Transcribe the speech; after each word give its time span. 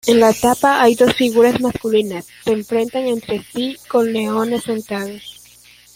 En 0.07 0.19
la 0.19 0.33
tapa 0.33 0.81
hay 0.81 0.95
dos 0.95 1.13
figuras 1.13 1.61
masculinas 1.61 2.25
se 2.43 2.53
enfrentan 2.53 3.05
entre 3.05 3.39
sí 3.53 3.77
con 3.87 4.11
leones 4.11 4.63
sentados. 4.63 5.59